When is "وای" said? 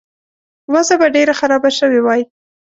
2.03-2.21